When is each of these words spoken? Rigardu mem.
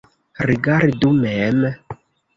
Rigardu 0.49 1.11
mem. 1.21 1.59